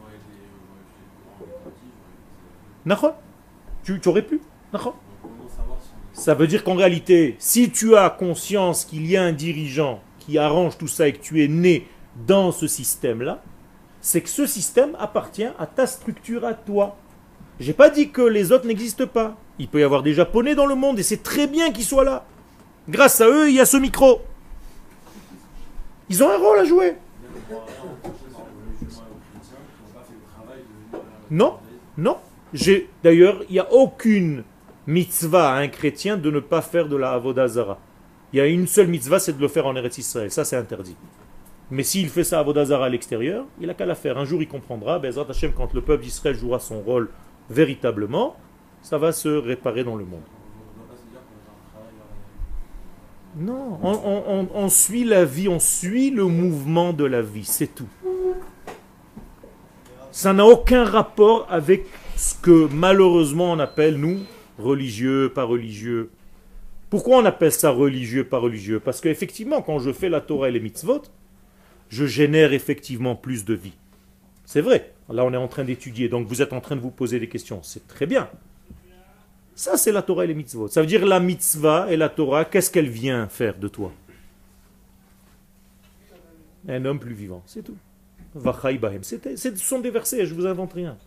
[3.84, 4.42] Tu, tu aurais pu.
[6.14, 10.38] Ça veut dire qu'en réalité, si tu as conscience qu'il y a un dirigeant qui
[10.38, 11.88] arrange tout ça et que tu es né
[12.28, 13.42] dans ce système-là,
[14.02, 16.98] c'est que ce système appartient à ta structure, à toi.
[17.60, 19.38] J'ai pas dit que les autres n'existent pas.
[19.60, 22.04] Il peut y avoir des Japonais dans le monde et c'est très bien qu'ils soient
[22.04, 22.26] là.
[22.90, 24.22] Grâce à eux, il y a ce micro.
[26.12, 26.96] Ils ont un rôle à jouer.
[31.30, 31.56] Non,
[31.98, 32.18] non.
[33.02, 34.44] D'ailleurs, il n'y a aucune
[34.88, 37.80] mitzvah à un chrétien de ne pas faire de la avodazara.
[38.34, 40.32] Il y a une seule mitzvah, c'est de le faire en Eretz Israël.
[40.32, 40.98] Ça, c'est interdit.
[41.70, 44.18] Mais s'il fait ça à avodazara à l'extérieur, il a qu'à la faire.
[44.18, 45.00] Un jour, il comprendra.
[45.00, 47.10] Bezrat Hashem, quand le peuple d'Israël jouera son rôle
[47.50, 48.36] véritablement,
[48.82, 50.20] ça va se réparer dans le monde.
[53.36, 57.88] Non, on, suit la vie, on suit le mouvement de la vie, c'est tout.
[60.12, 61.86] Ça n'a aucun rapport avec
[62.18, 64.20] ce que malheureusement on appelle, nous,
[64.60, 66.10] religieux, pas religieux.
[66.90, 68.82] Pourquoi on appelle ça religieux, pas religieux?
[68.82, 71.04] Parce qu'effectivement, quand je fais la Torah et les mitzvot,
[71.88, 73.78] je génère effectivement plus de vie.
[74.46, 74.92] C'est vrai.
[75.10, 77.30] Là, on est en train d'étudier, donc vous êtes en train de vous poser des
[77.30, 77.62] questions.
[77.64, 78.30] C'est très bien.
[79.56, 80.68] Ça, c'est la Torah et les mitzvot.
[80.68, 83.92] Ça veut dire la mitzvah et la Torah, qu'est-ce qu'elle vient faire de toi?
[86.68, 87.78] Un homme plus vivant, c'est tout.
[88.34, 89.04] Bahem.
[89.04, 89.18] Ce
[89.56, 90.98] sont des versets, je vous invente rien.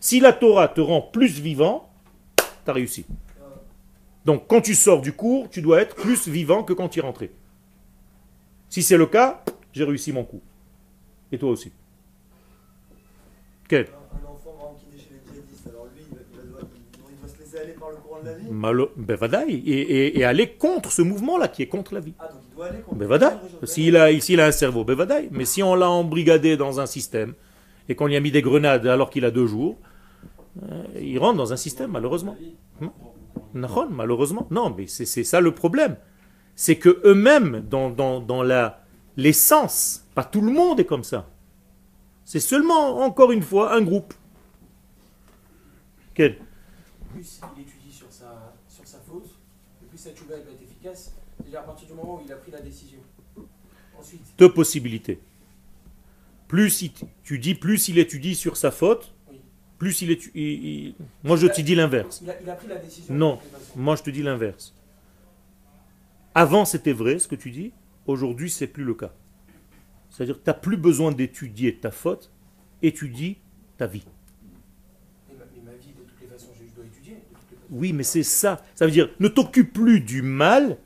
[0.00, 1.88] Si la Torah te rend plus vivant,
[2.36, 3.06] tu as réussi.
[4.24, 7.02] Donc quand tu sors du cours, tu dois être plus vivant que quand tu es
[7.02, 7.30] rentré.
[8.68, 10.42] Si c'est le cas, j'ai réussi mon coup.
[11.30, 11.70] Et toi aussi.
[13.68, 16.58] Quel Un, enfant exemple, qui chez les djihadistes, alors lui, il, va- il va-
[17.24, 20.18] il- se laisser aller par le courant de la vie Malo- ben vadaï, et, et-
[20.18, 22.14] et aller contre ce mouvement-là qui est contre la vie.
[22.18, 23.36] Ah, donc il doit aller contre Ben vadaï.
[23.64, 25.28] S'il a, s'il a un cerveau, ben vadaï.
[25.32, 27.34] Mais si on l'a embrigadé dans un système
[27.88, 29.76] et qu'on lui a mis des grenades alors qu'il a deux jours,
[30.62, 32.36] euh, il rentre dans un système, malheureusement.
[32.80, 32.88] Hmm?
[33.54, 34.46] Nahon, malheureusement.
[34.50, 35.96] Non, mais c'est ça le problème.
[36.54, 38.42] C'est que eux-mêmes, dans, dans, dans
[39.16, 41.28] l'essence, pas tout le monde est comme ça.
[42.26, 44.12] C'est seulement, encore une fois, un groupe.
[46.12, 46.38] Quel?
[47.12, 49.30] Plus il étudie sur sa, sur sa faute,
[49.80, 51.14] et plus sa tchouba elle va être efficace.
[51.38, 52.98] C'est-à-dire à partir du moment où il a pris la décision.
[53.98, 55.20] Ensuite, deux possibilités.
[56.48, 59.40] Plus il, tu dis, plus il étudie sur sa faute, Oui.
[59.78, 60.96] plus il étudie.
[61.22, 62.20] moi, je te dis l'inverse.
[62.22, 63.14] il a, il a pris la décision.
[63.14, 63.38] Non.
[63.76, 64.74] Moi, je te dis l'inverse.
[66.34, 67.72] Avant, c'était vrai ce que tu dis.
[68.06, 69.12] Aujourd'hui, c'est plus le cas.
[70.10, 72.30] C'est-à-dire que tu n'as plus besoin d'étudier ta faute.
[72.82, 73.38] Étudie
[73.76, 74.04] ta vie.
[75.28, 77.14] Mais ma, mais ma vie, de toutes les façons, je, je dois étudier.
[77.14, 77.68] de toutes les façons.
[77.70, 78.62] Oui, mais c'est ça.
[78.74, 80.78] Ça veut dire, ne t'occupe plus du mal.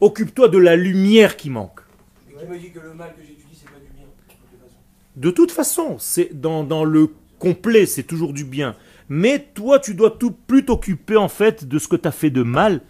[0.00, 1.80] Occupe-toi de la lumière qui manque.
[2.28, 4.52] Mais qui me dit que le mal que j'étudie, c'est pas du bien, de toutes
[4.52, 4.78] les façons.
[5.14, 7.08] De toute façon, c'est dans, dans le
[7.38, 8.76] complet, c'est toujours du bien.
[9.08, 12.30] Mais toi, tu dois tout plus t'occuper en fait de ce que tu as fait
[12.30, 12.80] de mal.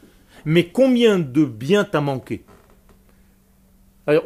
[0.45, 2.45] Mais combien de bien t'as manqué?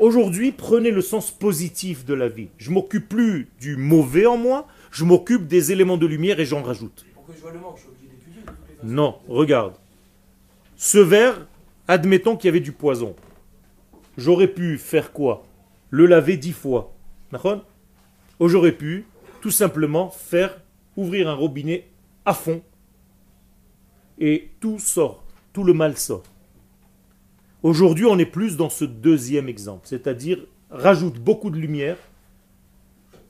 [0.00, 2.48] Aujourd'hui, prenez le sens positif de la vie.
[2.58, 6.62] Je m'occupe plus du mauvais en moi, je m'occupe des éléments de lumière et j'en
[6.62, 7.04] rajoute.
[7.14, 8.88] Pour que je vois le manque, je suis obligé d'étudier de toutes les façons.
[8.88, 9.74] Non, regarde.
[10.76, 11.46] Ce verre,
[11.88, 13.14] admettons qu'il y avait du poison.
[14.16, 15.44] J'aurais pu faire quoi?
[15.90, 16.94] Le laver dix fois.
[17.32, 17.64] D'accord?
[18.40, 19.06] Ou j'aurais pu
[19.40, 20.60] tout simplement faire
[20.96, 21.88] ouvrir un robinet
[22.24, 22.62] à fond
[24.18, 26.24] et tout sort, tout le mal sort.
[27.62, 30.38] Aujourd'hui, on est plus dans ce deuxième exemple, c'est-à-dire
[30.70, 31.96] rajoute beaucoup de lumière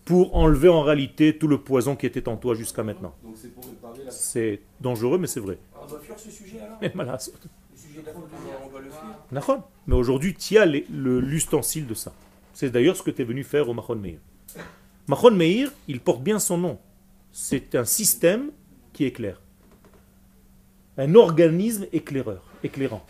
[0.05, 3.15] pour enlever en réalité tout le poison qui était en toi jusqu'à maintenant.
[4.09, 5.59] C'est dangereux, mais c'est vrai.
[5.81, 7.13] On doit fuir ce sujet alors Mais voilà.
[7.15, 8.25] Le sujet de la faute,
[8.65, 9.03] on doit le fuir.
[9.33, 9.69] D'accord.
[9.87, 12.13] Mais aujourd'hui, tu as l'ustensile de ça.
[12.55, 14.19] C'est d'ailleurs ce que tu es venu faire au Mahon Meir.
[15.09, 16.79] Mahon Meir, il porte bien son nom.
[17.33, 18.51] C'est un système
[18.93, 19.41] qui éclaire.
[20.97, 23.05] Un organisme éclaireur, éclairant.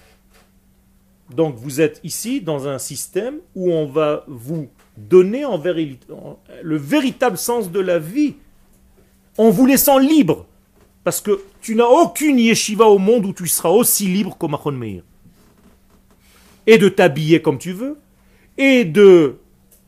[1.34, 5.44] Donc vous êtes ici dans un système où on va vous donner
[6.62, 8.34] le véritable sens de la vie
[9.38, 10.46] en vous laissant libre.
[11.04, 15.02] Parce que tu n'as aucune yeshiva au monde où tu seras aussi libre qu'au Meir
[16.66, 17.96] et de t'habiller comme tu veux,
[18.58, 19.36] et de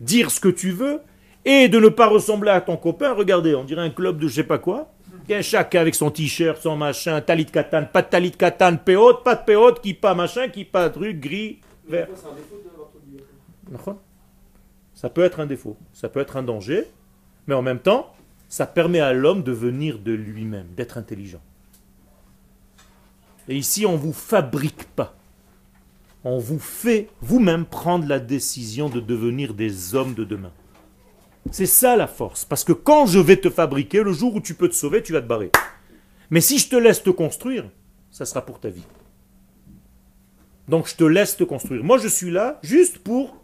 [0.00, 1.00] dire ce que tu veux,
[1.44, 3.14] et de ne pas ressembler à ton copain.
[3.14, 4.92] Regardez, on dirait un club de je sais pas quoi.
[5.42, 9.44] Chacun avec son t-shirt, son machin, talit katan, pas de talit katan, péote, pas de
[9.44, 12.08] péote, qui pas machin, qui pas truc, gris, vert.
[14.94, 16.84] Ça peut être un défaut, ça peut être un danger,
[17.46, 18.12] mais en même temps,
[18.48, 21.42] Ça permet à l'homme de venir de lui-même, d'être intelligent.
[23.46, 25.14] Et ici, on ne vous fabrique pas.
[26.24, 30.52] On vous fait vous-même prendre la décision de devenir des hommes de demain.
[31.50, 32.44] C'est ça la force.
[32.44, 35.12] Parce que quand je vais te fabriquer, le jour où tu peux te sauver, tu
[35.12, 35.50] vas te barrer.
[36.30, 37.70] Mais si je te laisse te construire,
[38.10, 38.84] ça sera pour ta vie.
[40.68, 41.82] Donc je te laisse te construire.
[41.82, 43.36] Moi, je suis là juste pour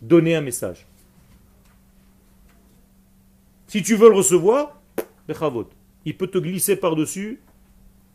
[0.00, 0.86] donner un message.
[3.66, 4.80] Si tu veux le recevoir,
[6.04, 7.40] il peut te glisser par-dessus.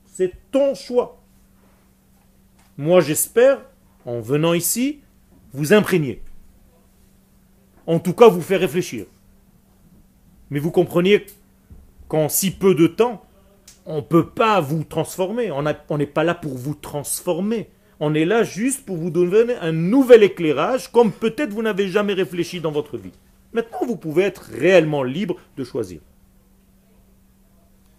[0.05, 1.21] C'est ton choix.
[2.77, 3.61] Moi, j'espère,
[4.05, 5.01] en venant ici,
[5.53, 6.21] vous imprégner.
[7.87, 9.05] En tout cas, vous faire réfléchir.
[10.49, 11.25] Mais vous compreniez
[12.07, 13.23] qu'en si peu de temps,
[13.85, 15.51] on ne peut pas vous transformer.
[15.51, 17.69] On n'est pas là pour vous transformer.
[17.99, 22.13] On est là juste pour vous donner un nouvel éclairage, comme peut-être vous n'avez jamais
[22.13, 23.13] réfléchi dans votre vie.
[23.53, 26.01] Maintenant, vous pouvez être réellement libre de choisir.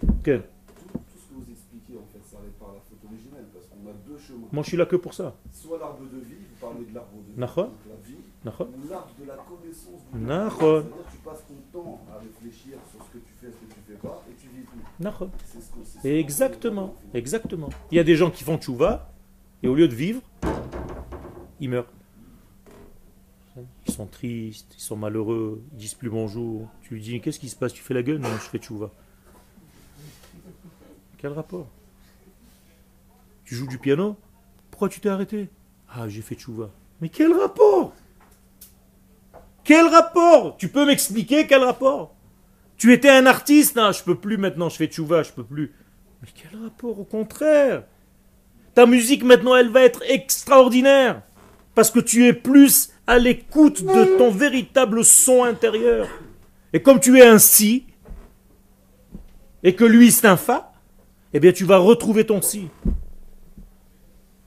[0.00, 3.88] Tout, tout ce que vous expliquez, en fait, s'arrête par la faute originelle, parce qu'on
[3.88, 4.46] a deux chemins.
[4.52, 5.34] Moi, je suis là que pour ça.
[5.50, 7.40] Soit l'arbre de vie, vous parlez de l'arbre de vie,
[8.44, 8.68] l'arbre
[9.20, 10.58] de la connaissance du Nachon.
[10.58, 13.74] C'est-à-dire que tu passes ton temps à réfléchir sur ce que tu fais, ce que
[13.74, 14.78] tu fais pas, et tu vis tout.
[16.06, 17.68] Exactement, exactement.
[17.90, 19.12] Il y a des gens qui font tchouva,
[19.62, 20.22] et au lieu de vivre,
[21.60, 21.92] ils meurent.
[23.88, 26.68] Ils sont tristes, ils sont malheureux, ils disent plus bonjour.
[26.82, 27.72] Tu lui dis, qu'est-ce qui se passe?
[27.72, 28.18] Tu fais la gueule?
[28.18, 28.92] Non, je fais tchouva.
[31.16, 31.66] Quel rapport?
[33.44, 34.16] Tu joues du piano?
[34.70, 35.48] Pourquoi tu t'es arrêté?
[35.88, 36.70] Ah, j'ai fait tchouva.
[37.00, 37.92] Mais quel rapport?
[39.68, 40.56] Quel rapport?
[40.56, 42.14] Tu peux m'expliquer quel rapport?
[42.78, 45.74] Tu étais un artiste, ah, je peux plus maintenant, je fais tchouva, je peux plus.
[46.22, 47.84] Mais quel rapport Au contraire?
[48.74, 51.20] Ta musique maintenant, elle va être extraordinaire.
[51.74, 56.08] Parce que tu es plus à l'écoute de ton véritable son intérieur.
[56.72, 57.84] Et comme tu es un si,
[59.62, 60.72] et que lui c'est un fa,
[61.34, 62.68] eh bien tu vas retrouver ton si.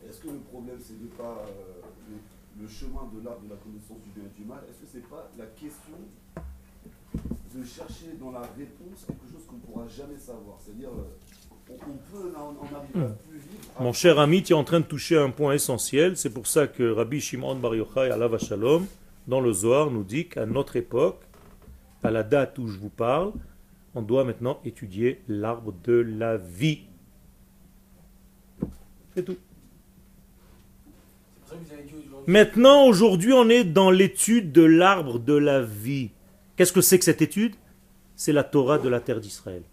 [0.10, 3.56] Est-ce que le problème, c'est de pas euh, le, le chemin de l'arbre de la
[3.58, 5.98] connaissance du bien et du mal Est-ce que c'est pas la question
[7.56, 11.74] de chercher dans la réponse quelque chose qu'on ne pourra jamais savoir C'est-à-dire, euh, on,
[11.76, 12.78] on peut en, en arriver à plus vivre.
[12.78, 12.81] à-
[13.80, 16.18] Mon cher ami, tu es en train de toucher un point essentiel.
[16.18, 18.86] C'est pour ça que Rabbi Shimon Bar Yochai, Alav Shalom,
[19.28, 21.22] dans le Zohar, nous dit qu'à notre époque,
[22.04, 23.32] à la date où je vous parle,
[23.96, 26.82] on doit maintenant étudier l'arbre de la vie.
[29.16, 29.38] C'est tout.
[32.28, 36.12] Maintenant, aujourd'hui, on est dans l'étude de l'arbre de la vie.
[36.56, 37.56] Qu'est-ce que c'est que cette étude?
[38.16, 39.64] C'est la Torah de la terre d'Israël.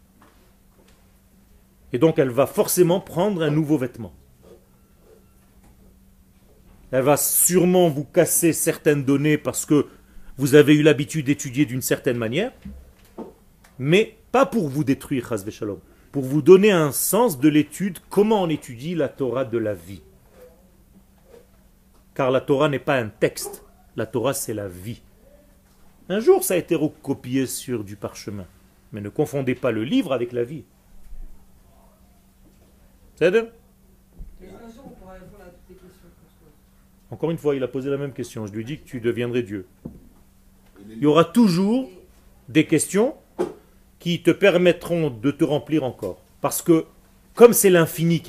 [1.92, 4.12] Et donc, elle va forcément prendre un nouveau vêtement.
[6.90, 9.86] Elle va sûrement vous casser certaines données parce que
[10.38, 12.52] vous avez eu l'habitude d'étudier d'une certaine manière,
[13.78, 15.80] mais pas pour vous détruire, Shalom,
[16.12, 20.02] pour vous donner un sens de l'étude, comment on étudie la Torah de la vie.
[22.14, 23.64] Car la Torah n'est pas un texte,
[23.96, 25.02] la Torah c'est la vie.
[26.08, 28.46] Un jour ça a été recopié sur du parchemin,
[28.92, 30.64] mais ne confondez pas le livre avec la vie.
[30.64, 30.76] C'est
[33.07, 33.07] Mais un jour, on pourra répondre à toutes les questions qu'on se
[37.10, 38.46] Encore une fois, il a posé la même question.
[38.46, 39.66] Je lui dis que tu deviendrais Dieu.
[40.88, 41.90] Il y aura toujours
[42.48, 43.14] des questions
[43.98, 46.20] qui te permettront de te remplir encore.
[46.40, 46.84] Parce que,
[47.34, 48.26] comme c'est l'infini qui a